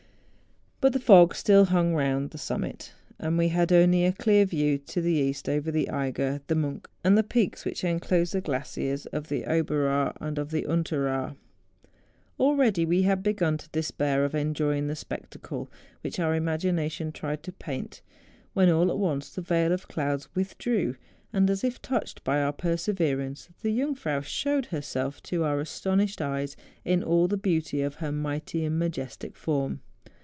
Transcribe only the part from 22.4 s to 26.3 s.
our perseverance, the Jungfrau showed herself to our astonished